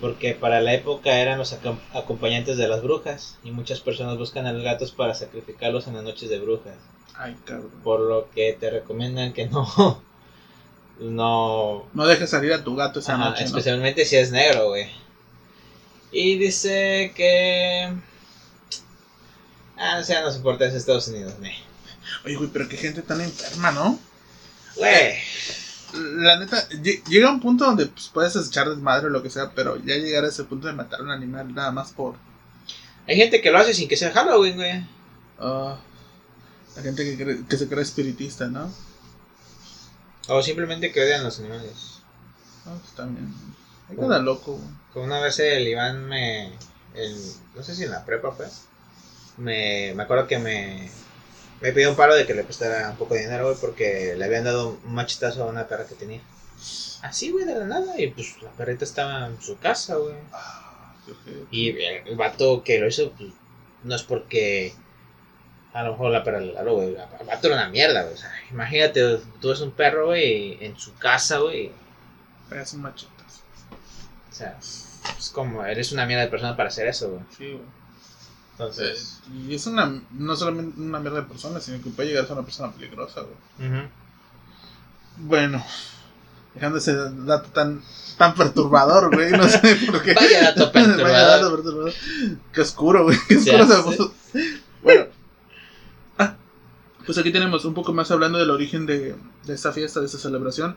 [0.00, 4.46] porque para la época eran los acom- acompañantes de las brujas y muchas personas buscan
[4.46, 6.74] a los gatos para sacrificarlos en las noches de brujas,
[7.14, 7.70] Ay, cabrón.
[7.84, 10.02] por lo que te recomiendan que no,
[11.00, 13.46] no No dejes salir a tu gato esa Ajá, noche, ¿no?
[13.46, 14.88] especialmente si es negro, güey.
[16.12, 17.92] Y dice que.
[19.76, 21.54] Ah, o sea, no se importa, es Estados Unidos, ne.
[22.24, 23.98] Oye, güey, pero qué gente tan enferma, ¿no?
[24.76, 25.14] Güey.
[25.94, 29.50] La neta, lle- llega un punto donde pues, puedes echar desmadre o lo que sea,
[29.54, 32.14] pero ya llegar a ese punto de matar a un animal nada más por...
[33.06, 34.86] Hay gente que lo hace sin que sea Halloween, güey.
[35.38, 35.78] ah,
[36.76, 38.72] la gente que, cree- que se cree espiritista, ¿no?
[40.28, 41.98] O simplemente que odian los animales.
[42.66, 43.34] Ah, pues también.
[43.88, 44.68] Hay cada loco, güey.
[44.92, 46.52] Como una vez el Iván me.
[46.94, 48.46] el- no sé si en la prepa fue.
[49.38, 50.88] Me, me acuerdo que me.
[51.60, 54.24] Me pidió un paro de que le prestara un poco de dinero, güey, porque le
[54.24, 56.20] habían dado un machetazo a una perra que tenía.
[57.02, 58.00] Así, güey, de la nada.
[58.00, 60.14] Y pues la perrita estaba en su casa, güey.
[60.32, 60.94] Ah.
[61.50, 63.30] Y el, el vato que lo hizo, pues,
[63.82, 64.74] no es porque
[65.72, 66.88] a lo mejor la perra le ladró, güey.
[66.88, 68.14] El vato era una mierda, güey.
[68.14, 71.72] O sea, imagínate, tú eres un perro, güey, en su casa, güey.
[72.48, 73.42] Pegas un machetazo.
[74.30, 77.22] O sea, es como, eres una mierda de persona para hacer eso, güey.
[77.36, 77.79] Sí, güey.
[78.60, 82.26] Entonces, Y es una, no solamente una mierda de persona, sino que puede llegar a
[82.26, 83.88] ser una persona peligrosa, güey.
[85.16, 85.64] Bueno,
[86.54, 87.82] dejando ese dato tan,
[88.18, 89.58] tan perturbador, güey, no sé
[89.90, 90.14] por qué.
[90.14, 91.02] Vaya dato perturbador.
[91.10, 91.92] Vaya dato perturbador.
[92.52, 93.82] Qué oscuro, güey, qué oscuro se sé.
[93.82, 94.14] puso.
[94.82, 95.06] Bueno,
[96.18, 96.36] ah,
[97.06, 100.18] pues aquí tenemos un poco más hablando del origen de, de esta fiesta, de esta
[100.18, 100.76] celebración.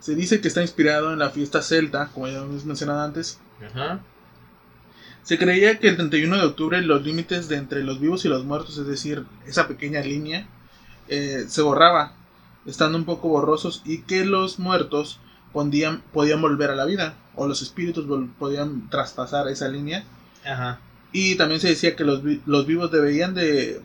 [0.00, 3.38] Se dice que está inspirado en la fiesta celta, como ya hemos mencionado antes.
[3.66, 4.00] ajá.
[5.24, 8.44] Se creía que el 31 de octubre los límites de entre los vivos y los
[8.44, 10.46] muertos, es decir, esa pequeña línea,
[11.08, 12.12] eh, se borraba,
[12.66, 15.18] estando un poco borrosos, y que los muertos
[15.52, 18.06] podían, podían volver a la vida, o los espíritus
[18.38, 20.04] podían traspasar esa línea.
[20.44, 20.78] Ajá.
[21.12, 23.80] Y también se decía que los, vi- los vivos deberían de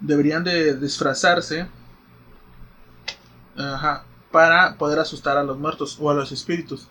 [0.00, 1.66] deberían de disfrazarse
[3.56, 6.88] ajá, para poder asustar a los muertos o a los espíritus.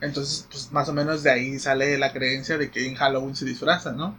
[0.00, 3.44] Entonces, pues más o menos de ahí sale la creencia de que en Halloween se
[3.44, 4.16] disfrazan, ¿no?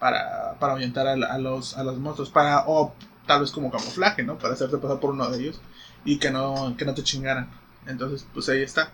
[0.00, 2.94] Para, para ahuyentar a, a los, a los monstruos, para, o
[3.26, 4.38] tal vez como camuflaje, ¿no?
[4.38, 5.60] Para hacerte pasar por uno de ellos
[6.04, 7.48] y que no, que no te chingaran.
[7.86, 8.92] Entonces, pues ahí está.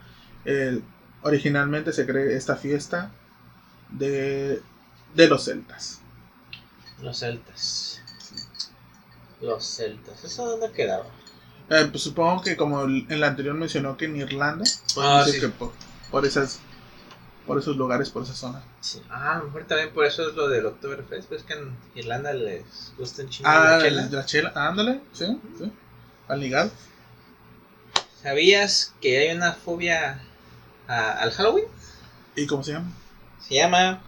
[1.22, 3.10] Originalmente se cree esta fiesta
[3.90, 4.60] de,
[5.14, 6.00] de los celtas.
[7.00, 8.00] Los celtas.
[9.40, 10.22] Los celtas.
[10.24, 11.06] ¿Eso dónde quedaba?
[11.70, 14.64] Eh, pues supongo que como el, el anterior mencionó que en Irlanda,
[14.98, 15.40] Ah, sí.
[15.40, 15.72] que por,
[16.14, 16.61] por esas
[17.44, 18.62] por esos lugares, por esa zona.
[18.81, 19.03] Sí.
[19.11, 21.29] Ah, a lo mejor también por eso es lo del Oktoberfest.
[21.29, 24.03] Pues que en Irlanda les gusta un chingo Ah, la chela.
[24.03, 25.27] la, la chela, ándale, sí,
[25.59, 25.70] sí.
[26.29, 26.70] Al ligar.
[28.22, 30.20] ¿Sabías que hay una fobia
[30.88, 31.66] a- al Halloween?
[32.37, 32.90] ¿Y cómo se llama?
[33.46, 34.00] Se llama.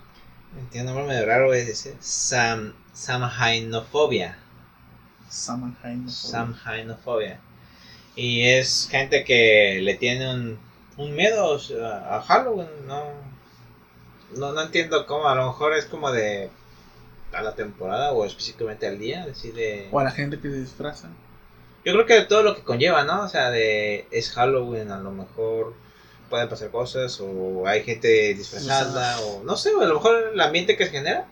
[0.70, 1.52] Tiene un nombre medio raro.
[1.52, 4.38] Dice Sam, Samhainofobia.
[5.28, 6.08] Samhain.
[6.08, 7.40] Samhainofobia.
[8.14, 10.58] Y es gente que le tiene un,
[10.96, 11.58] un miedo
[12.10, 12.68] a Halloween.
[12.86, 13.04] No,
[14.36, 15.28] no, no entiendo cómo.
[15.28, 16.50] A lo mejor es como de.
[17.32, 19.26] a la temporada o específicamente al día.
[19.30, 19.88] Así de.
[19.92, 21.08] O a la gente que se disfraza.
[21.84, 23.22] Yo creo que de todo lo que conlleva, ¿no?
[23.22, 25.74] O sea, de es Halloween, a lo mejor
[26.28, 30.40] pueden pasar cosas, o hay gente disfrazada, o no sé, o a lo mejor el
[30.40, 31.28] ambiente que se genera,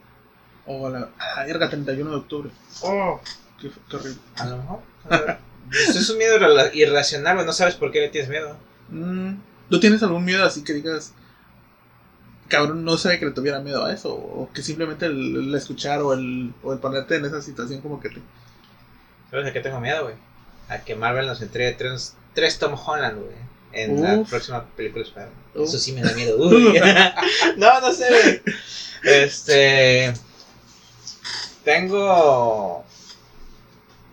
[0.66, 1.08] O a la,
[1.44, 2.50] verga 31 de octubre.
[2.82, 3.20] Oh,
[3.60, 4.20] qué, qué horrible.
[4.36, 4.78] a lo mejor.
[5.10, 5.38] a ver.
[5.72, 8.56] Es un miedo irra- irracional, no sabes por qué le tienes miedo.
[8.90, 9.32] Mm,
[9.70, 11.12] ¿Tú tienes algún miedo así que digas,
[12.48, 14.14] cabrón, no sabe que le tuviera miedo a eso?
[14.14, 18.00] O que simplemente el, el escuchar o el, o el ponerte en esa situación como
[18.00, 18.20] que te...
[19.30, 20.14] ¿Sabes a qué tengo miedo, güey?
[20.68, 23.54] A que Marvel nos entregue tres, tres Tom Holland, güey.
[23.74, 25.04] En la próxima película
[25.54, 25.64] de.
[25.64, 26.36] Eso sí me da miedo.
[26.38, 26.80] Uy.
[27.56, 28.42] no, no sé, güey.
[29.02, 30.14] Este.
[31.64, 32.84] Tengo.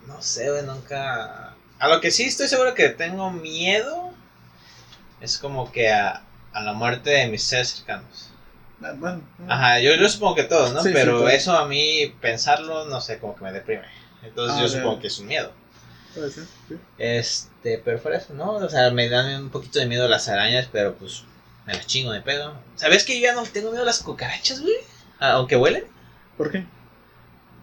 [0.08, 1.54] No sé, güey, nunca.
[1.78, 4.11] A lo que sí estoy seguro que tengo miedo.
[5.22, 8.30] Es como que a, a la muerte de mis seres cercanos.
[8.84, 10.82] Ah, Bueno, Ajá, yo, yo supongo que todos, ¿no?
[10.82, 13.86] Sí, sí, Pero eso a mí, pensarlo, no sé, como que me deprime.
[14.24, 15.52] Entonces Ah, yo supongo que es un miedo.
[16.14, 16.76] Puede ser, sí.
[16.98, 18.54] Este, pero fuera eso, ¿no?
[18.54, 21.24] O sea, me dan un poquito de miedo las arañas, pero pues
[21.66, 22.54] me las chingo de pedo.
[22.76, 24.74] ¿Sabes que yo ya no tengo miedo a las cucarachas, güey?
[25.20, 25.86] Ah, Aunque huelen.
[26.38, 26.66] ¿Por qué?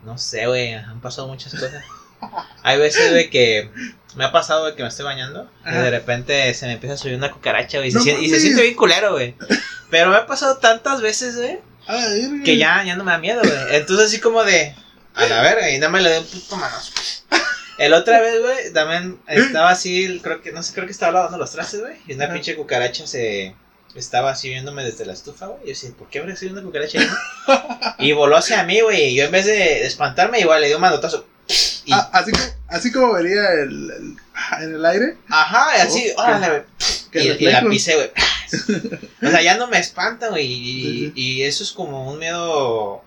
[0.05, 1.85] No sé, güey, han pasado muchas cosas.
[2.63, 3.71] Hay veces, güey, que
[4.17, 6.99] me ha pasado, güey, que me estoy bañando y de repente se me empieza a
[6.99, 8.43] subir una cucaracha, güey, y se No sien- y se mames.
[8.43, 9.35] siente bien culero, güey.
[9.91, 11.59] Pero me ha pasado tantas veces, güey,
[12.45, 13.77] que ya, ya no me da miedo, güey.
[13.77, 14.75] Entonces así como de,
[15.15, 16.93] a la verga, y nada más le doy un puto manazo.
[17.79, 21.39] El otra vez, güey, también estaba así, creo que, no sé, creo que estaba lavando
[21.39, 22.35] los trastes, güey, y una Ajá.
[22.35, 23.55] pinche cucaracha se...
[23.95, 25.61] Estaba así viéndome desde la estufa, güey.
[25.63, 26.99] Y yo decía, ¿por qué habría sido una cucaracha
[27.99, 29.07] y voló hacia mí, güey.
[29.09, 31.27] Y yo en vez de espantarme, igual le di un manotazo.
[31.85, 35.17] Y- Ah, así, como, así como vería el, el- ah, en el aire.
[35.29, 36.65] Ajá, y así, Oh, órale.
[37.11, 38.11] Que Y, y la pisé, güey.
[39.23, 40.47] O sea, ya no me espanta, güey.
[40.47, 41.13] Y, Sí, sí.
[41.17, 43.03] y eso es como un miedo.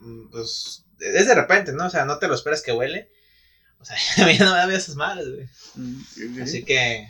[0.00, 0.84] mm, Pues.
[1.00, 1.86] Es de repente, ¿no?
[1.86, 3.10] O sea, no te lo esperas que huele.
[3.80, 5.48] O sea, a mí ya no me da miedo esas madres, güey.
[5.76, 6.40] Mm, sí, sí.
[6.42, 7.08] Así que.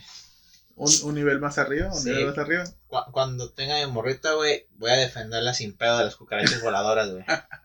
[0.76, 2.64] un, un nivel más arriba, un nivel más arriba.
[2.86, 7.10] cu- cuando tenga mi morrita, güey, voy a defenderla sin pedo de las cucarachas voladoras,
[7.10, 7.24] güey.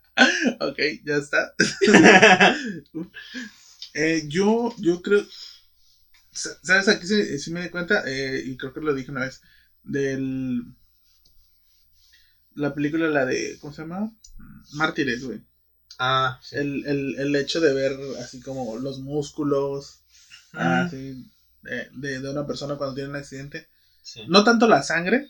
[0.59, 1.53] Ok, ya está.
[3.93, 5.25] Eh, yo, yo creo.
[6.31, 6.87] sa- ¿Sabes?
[6.87, 9.41] Aquí sí, sí me di cuenta, eh, y creo que lo dije una vez,
[9.83, 10.63] del.
[12.55, 13.55] La película, la de.
[13.61, 14.11] ¿Cómo se llama?
[14.73, 15.41] Mártires, güey.
[15.99, 16.55] ah, sí.
[16.57, 19.99] El, el, el hecho de ver así como los músculos
[20.53, 21.25] Ah, así,
[21.61, 23.67] de, de, de una persona cuando tiene un accidente.
[24.01, 24.21] sí.
[24.27, 25.29] No tanto la sangre,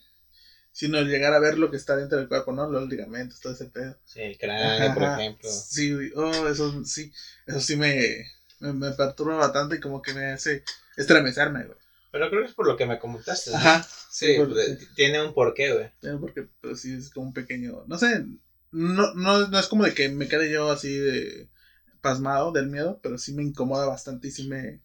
[0.75, 2.69] sino el llegar a ver lo que está dentro del cuerpo, ¿no?
[2.69, 3.97] Los ligamentos, todo ese pedo.
[4.03, 5.49] Sí, el cráneo, por ejemplo.
[5.49, 7.13] Sí, oh, eso sí,
[7.45, 8.25] eso sí me,
[8.59, 10.65] me, me perturba bastante y como que me hace
[10.97, 11.77] estremecerme, güey.
[12.11, 13.51] Pero creo que es por lo que me comentaste.
[13.51, 13.57] ¿no?
[13.57, 14.35] Ajá, Sí,
[14.95, 15.85] tiene un porqué, güey.
[15.85, 18.25] Eh, porque pues, sí es como un pequeño, no sé,
[18.71, 21.47] no, no, no es como de que me quede yo así de
[22.01, 24.81] pasmado del miedo, pero sí me incomoda bastante y sí me,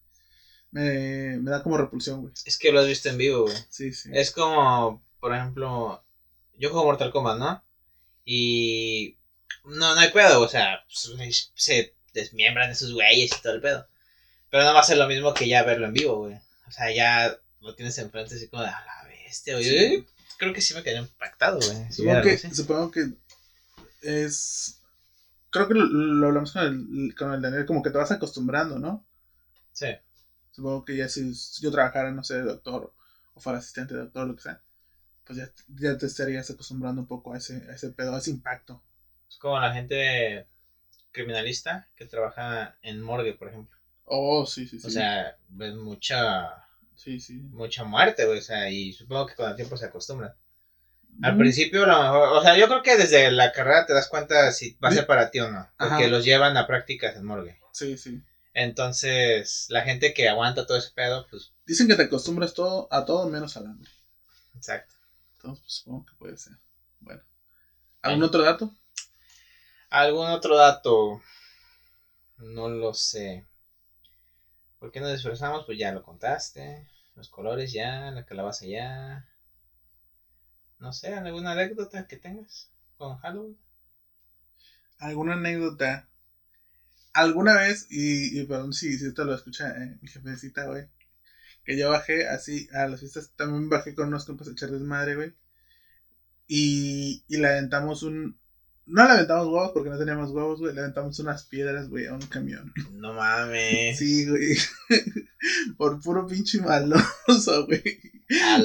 [0.71, 2.33] me, me da como repulsión, güey.
[2.45, 3.57] Es que lo has visto en vivo, güey.
[3.71, 4.11] Sí, sí.
[4.13, 6.03] Es como, por ejemplo,
[6.59, 7.63] yo juego Mortal Kombat, ¿no?
[8.25, 9.17] Y
[9.65, 13.87] no, no hay pedo, o sea, pues, se desmiembran esos güeyes y todo el pedo.
[14.51, 16.35] Pero no va a ser lo mismo que ya verlo en vivo, güey.
[16.67, 19.65] O sea, ya lo tienes enfrente así como de a la bestia, güey.
[19.65, 19.97] Sí.
[19.99, 20.05] Yo
[20.39, 21.93] creo que sí me quedé impactado, güey.
[21.93, 22.55] Supongo que, así.
[22.55, 23.13] supongo que
[24.03, 24.81] es...
[25.51, 28.79] Creo que lo, lo hablamos con el, con el Daniel, como que te vas acostumbrando,
[28.79, 29.05] ¿no?
[29.73, 29.89] Sí.
[30.53, 32.93] Supongo que ya si yo trabajara, no sé, de doctor
[33.35, 34.63] o fuera asistente de doctor, lo que sea,
[35.31, 38.31] pues ya, ya te estarías acostumbrando un poco a ese, a ese pedo, a ese
[38.31, 38.83] impacto.
[39.29, 40.49] Es como la gente
[41.13, 43.79] criminalista que trabaja en morgue, por ejemplo.
[44.07, 44.89] Oh, sí, sí, sí.
[44.89, 46.65] O sea, ves mucha
[46.97, 47.41] sí, sí.
[47.53, 50.33] mucha muerte, güey, o sea, y supongo que con el tiempo se acostumbran.
[51.23, 53.93] Al Mm, principio, a lo mejor, o sea, yo creo que desde la carrera te
[53.93, 56.09] das cuenta si va a ser para ti o no, porque Ajá.
[56.09, 57.57] los llevan a prácticas en morgue.
[57.73, 58.21] Sí, sí.
[58.55, 63.05] Entonces, la gente que aguanta todo ese pedo, pues, Dicen que te acostumbras todo, a
[63.05, 63.89] todo menos al hambre.
[64.57, 64.95] exacto.
[65.43, 66.53] Entonces, pues, supongo que puede ser.
[67.01, 67.23] Bueno.
[68.03, 68.75] ¿Algún otro dato?
[69.89, 71.23] ¿Algún otro dato?
[72.37, 73.47] No lo sé.
[74.79, 75.65] ¿Por qué nos disfrazamos?
[75.65, 76.87] Pues ya lo contaste.
[77.15, 79.27] Los colores ya, la calabaza ya.
[80.79, 83.59] No sé, ¿alguna anécdota que tengas con Halloween?
[84.99, 86.07] ¿Alguna anécdota?
[87.15, 87.87] ¿Alguna vez?
[87.89, 90.87] Y, y perdón si, si esto lo escucha eh, mi jefecita, güey.
[91.65, 93.33] Que yo bajé así a las fiestas.
[93.37, 95.35] También bajé con unos compas a echar desmadre, güey.
[96.47, 98.39] Y, y le aventamos un.
[98.87, 100.75] No le aventamos huevos porque no teníamos huevos, güey.
[100.75, 102.73] Le aventamos unas piedras, güey, a un camión.
[102.93, 103.99] No mames.
[103.99, 104.57] Sí, güey.
[105.79, 108.01] Por puro pinche maloso, güey.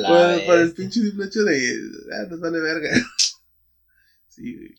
[0.07, 1.79] Por, por el pinche simple hecho de.
[2.13, 2.89] Ah, nos vale verga.
[4.27, 4.75] Sí, güey.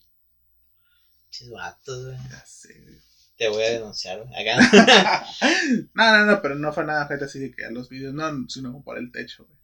[1.31, 2.18] Pinches vatos, güey.
[2.29, 2.98] Ya sé, güey.
[3.37, 4.20] Te voy a denunciar.
[4.35, 5.27] Acá.
[5.94, 8.49] no, no, no, pero no fue nada gente así de que a los vídeos, no,
[8.49, 9.59] sino por el techo, güey.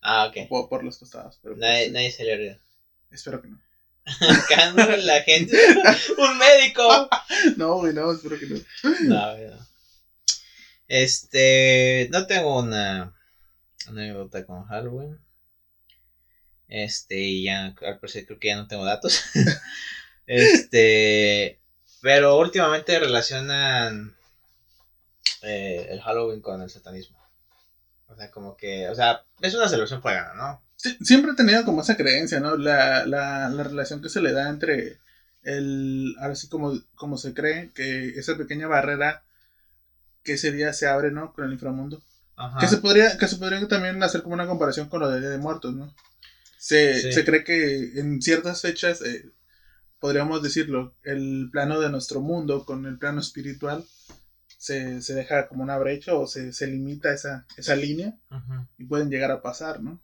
[0.00, 0.48] Ah, ok.
[0.48, 1.38] Por, por los costados.
[1.42, 2.60] Pero pues, Nadie, sí, nadie se le ríe.
[3.10, 3.60] espero que no.
[4.06, 5.56] Acá la gente.
[6.18, 7.10] ¡Un médico!
[7.56, 8.56] No, güey, no, espero que no.
[9.02, 9.66] No, güey, no.
[10.86, 12.08] Este.
[12.10, 13.14] No tengo una
[13.86, 15.18] anécdota con Halloween.
[16.68, 19.22] Este, y ya, al parecer creo que ya no tengo datos.
[20.26, 21.57] este.
[22.00, 24.14] Pero últimamente relacionan
[25.42, 27.18] eh, el Halloween con el satanismo.
[28.06, 28.88] O sea, como que.
[28.88, 30.62] O sea, es una celebración pagana, ¿no?
[30.76, 32.56] Sí, siempre he tenido como esa creencia, ¿no?
[32.56, 34.98] La, la, la relación que se le da entre
[35.42, 36.14] el.
[36.20, 39.22] Ahora sí, como, como se cree que esa pequeña barrera
[40.22, 41.32] que ese día se abre, ¿no?
[41.32, 42.02] Con el inframundo.
[42.36, 42.58] Ajá.
[42.60, 45.30] Que se podría, que se podría también hacer como una comparación con lo de Día
[45.30, 45.92] de Muertos, ¿no?
[46.58, 47.12] Se, Sí.
[47.12, 49.30] se cree que en ciertas fechas, eh,
[50.00, 53.84] podríamos decirlo, el plano de nuestro mundo con el plano espiritual
[54.58, 58.18] se, se deja como una brecha o se, se limita esa, esa línea
[58.78, 60.00] y pueden llegar a pasar, ¿no?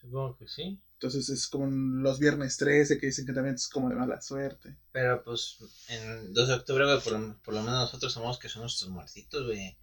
[0.00, 0.78] Supongo que sí.
[0.94, 4.76] Entonces es como los viernes 13 que dicen que también es como de mala suerte.
[4.92, 5.56] Pero pues
[5.88, 8.88] en 2 de octubre, güey, por, lo- por lo menos nosotros somos que son nuestros
[8.90, 9.76] muertitos, güey.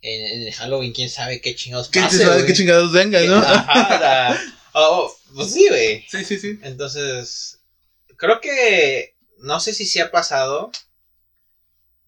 [0.00, 2.46] En, en Halloween, quién sabe qué chingados ¿Quién pase, sabe güey.
[2.46, 3.36] qué chingados venga, no?
[3.36, 4.40] Ajá, sea,
[4.74, 6.04] oh, pues sí, güey.
[6.08, 6.58] Sí, sí, sí.
[6.62, 7.60] Entonces,
[8.16, 10.70] creo que no sé si se ha pasado.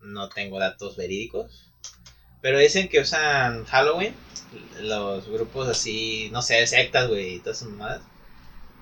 [0.01, 1.73] No tengo datos verídicos.
[2.43, 4.15] Pero dicen que usan Halloween,
[4.81, 8.03] los grupos así, no sé, sectas, güey, y todas esas mamadas,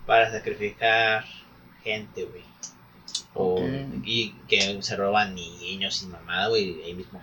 [0.06, 1.24] para sacrificar
[1.82, 2.42] gente, güey.
[3.32, 3.60] O- Ok.
[4.04, 7.22] Y que se roban niños sin mamada, güey, y ahí mismo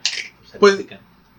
[0.59, 0.85] Pues-.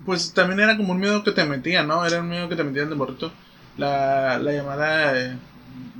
[0.04, 2.04] Pues también era como un miedo que te metían, ¿no?
[2.04, 3.32] Era un miedo que te metían de morrito.
[3.76, 5.36] La, la llamada eh,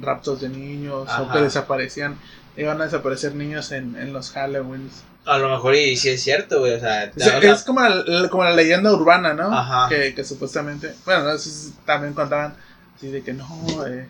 [0.00, 2.18] raptos de niños o que desaparecían.
[2.56, 5.02] Iban a desaparecer niños en, en los Halloweens.
[5.24, 8.42] A lo mejor y sí es cierto, güey, o sea, o es como la, como
[8.44, 9.52] la leyenda urbana, ¿no?
[9.56, 9.88] Ajá.
[9.88, 12.56] Que, que supuestamente, bueno, no sé si también contaban
[12.96, 13.46] así de que no,
[13.86, 14.08] eh,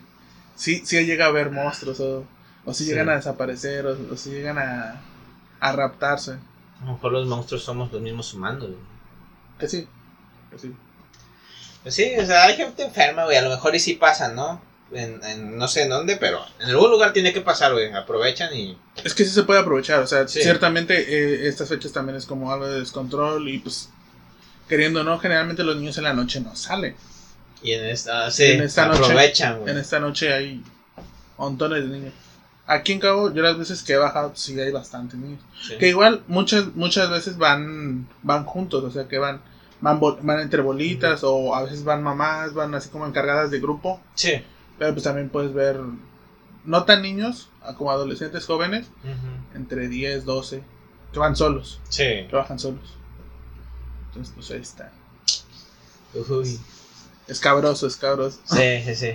[0.56, 2.24] sí, sí llega a haber monstruos o,
[2.64, 2.84] o Sí.
[2.86, 5.02] llegan a desaparecer o, o sí llegan a,
[5.60, 6.32] a raptarse.
[6.32, 8.78] a lo mejor los monstruos somos los mismos humanos, güey.
[9.58, 9.86] Que sí,
[10.50, 10.74] que sí.
[11.82, 13.36] Pues sí, o sea, hay gente enferma, güey.
[13.36, 14.62] A lo mejor y sí pasa, ¿no?
[14.94, 17.90] En, en no sé en dónde, pero en algún lugar tiene que pasar, güey.
[17.92, 18.76] Aprovechan y.
[19.04, 20.42] Es que sí se puede aprovechar, o sea, Sí.
[20.42, 23.88] ciertamente eh, estas fechas también es como algo de descontrol y pues
[24.68, 26.94] queriendo o no, generalmente los niños en la noche no salen.
[27.62, 28.30] Y en esta.
[28.30, 29.72] Sí, En esta noche- aprovechan, güey.
[29.72, 30.62] En esta noche hay
[31.38, 32.12] montones de niños.
[32.66, 35.40] Aquí en Cabo, yo las veces que he bajado, sí hay bastantes niños.
[35.66, 35.76] Sí.
[35.78, 39.40] Que igual muchas muchas veces van van juntos, o sea que van
[39.80, 44.00] van, van entre bolitas o a veces van mamás, van así como encargadas de grupo,
[44.14, 44.34] Sí.
[44.78, 45.80] Pero pues también puedes ver
[46.64, 48.86] no tan niños como adolescentes jóvenes,
[49.54, 50.62] entre 10, 12,
[51.12, 52.26] que van solos, Sí.
[52.28, 52.96] que bajan solos.
[54.08, 54.92] Entonces pues ahí está.
[56.14, 56.60] Uy.
[57.28, 58.40] Escabroso, escabroso.
[58.44, 59.10] Sí, sí, sí.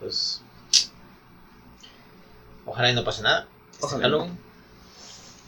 [0.00, 0.42] Pues.
[2.66, 3.46] Ojalá y no pase nada.
[3.72, 4.02] Este Ojalá.
[4.04, 4.38] Halloween.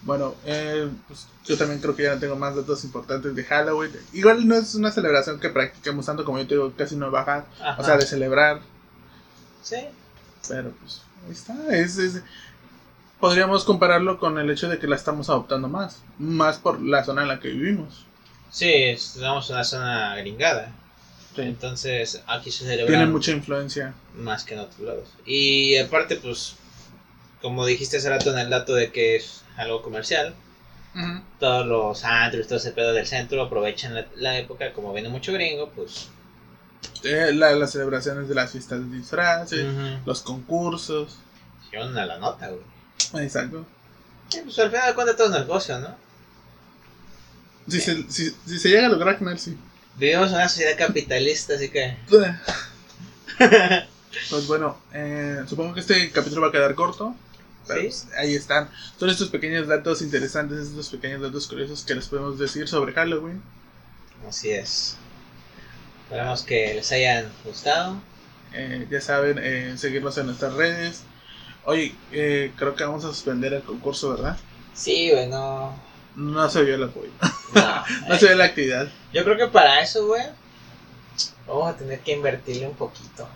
[0.03, 3.91] Bueno, eh, pues yo también creo que ya no tengo más datos importantes de Halloween.
[4.13, 7.47] Igual no es una celebración que practiquemos tanto como yo te digo, casi no bajar,
[7.61, 7.81] Ajá.
[7.81, 8.61] o sea, de celebrar.
[9.67, 9.77] Sí.
[10.49, 11.55] Pero pues ahí está.
[11.77, 12.23] Es, es-
[13.21, 16.03] podríamos compararlo con el hecho de que la estamos adoptando más.
[16.19, 18.05] Más por la zona en la que vivimos.
[18.51, 20.71] Sí, estamos en una zona gringada.
[21.37, 22.87] Entonces, aquí se celebra.
[22.87, 23.93] Tiene mucha influencia.
[24.15, 25.09] más que en otros lados.
[25.27, 26.55] Y aparte, pues,
[27.43, 30.35] como dijiste hace rato en el dato de que es algo comercial,
[31.41, 35.33] todos los antros, todo ese pedo del centro aprovechan la, la época, como viene mucho
[35.35, 36.09] gringo, pues...
[37.07, 41.17] Eh, la- las celebraciones de las fiestas de disfraces, ujú, los concursos.
[41.71, 43.25] llevan a la nota, güey.
[43.25, 43.67] Exacto.
[44.29, 45.95] Sí, pues al final de cuentas todo es negocio, ¿no?
[47.69, 49.57] Si se, si, si se llega a lograr con él, sí.
[49.97, 51.97] Vivimos en una sociedad capitalista, así que...
[54.31, 57.15] Pues bueno, eh, supongo que este capítulo va a quedar corto.
[57.67, 57.87] Pero Sí.
[57.89, 58.71] pues, ahí están.
[58.99, 63.43] Son estos pequeños datos interesantes, estos pequeños datos curiosos que les podemos decir sobre Halloween.
[64.27, 64.97] Así es.
[66.07, 67.97] Esperamos que les hayan gustado.
[68.53, 71.03] Eh, ya saben, eh, seguirnos en nuestras redes.
[71.65, 74.37] Oye, eh, creo que vamos a suspender el concurso, ¿verdad?
[74.73, 75.75] Sí, güey, no...
[76.15, 77.11] No se vio el apoyo.
[77.55, 78.89] No, No se vio la actividad.
[79.13, 80.23] Yo creo que para eso, güey,
[81.45, 83.29] vamos a tener que invertirle un poquito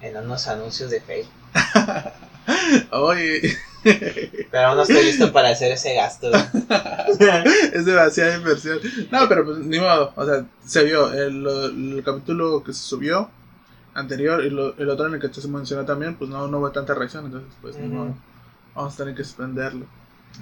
[0.00, 1.34] en unos anuncios de Facebook.
[2.92, 6.30] Oye, Pero aún no estoy listo para hacer ese gasto.
[7.72, 8.78] es demasiada inversión.
[9.10, 10.12] No, pero pues ni modo.
[10.16, 13.30] O sea, se vio el, el capítulo que se subió
[13.94, 16.70] anterior y lo- el otro en el que se mencionó también, pues no, no hubo
[16.70, 17.26] tanta reacción.
[17.26, 18.14] Entonces, pues ni modo.
[18.74, 19.86] Vamos a tener que suspenderlo.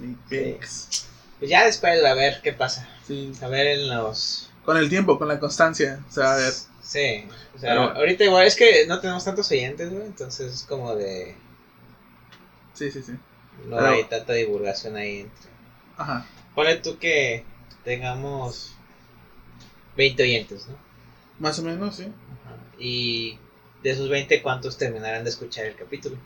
[0.00, 1.06] Ni pics.
[1.38, 2.88] Pues ya después, a ver qué pasa.
[3.06, 3.32] Sí.
[3.42, 4.50] A ver en los.
[4.64, 6.52] Con el tiempo, con la constancia, se va a ver.
[6.82, 7.26] Sí.
[7.56, 10.04] O sea, Pero- ahorita igual es que no tenemos tantos oyentes, güey.
[10.06, 11.34] Entonces es como de.
[12.74, 13.12] Sí, sí, sí.
[13.66, 15.50] No Pero- hay tanta divulgación ahí entre.
[15.96, 16.26] Ajá.
[16.54, 17.44] Ponle tú que
[17.84, 18.72] tengamos
[19.96, 20.76] 20 oyentes, ¿no?
[21.38, 22.04] Más o menos, sí.
[22.04, 22.56] Ajá.
[22.78, 23.38] Y
[23.82, 26.16] de esos 20, ¿cuántos terminarán de escuchar el capítulo?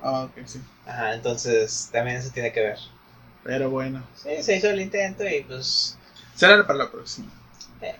[0.00, 0.60] Ah, ok, sí.
[0.86, 2.78] Ajá, entonces también eso tiene que ver.
[3.42, 4.02] Pero bueno.
[4.16, 5.96] Sí, se hizo el intento y pues
[6.34, 7.30] Será para la próxima.
[7.82, 7.94] Eh.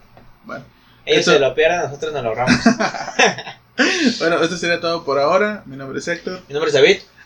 [0.45, 0.65] Bueno.
[1.07, 2.57] ellos Eso- se lo pierdan, nosotros nos lo ahorramos.
[4.21, 5.65] Bueno, esto sería todo por ahora.
[5.67, 6.41] Mi nombre es Héctor.
[6.47, 6.99] Mi nombre es David.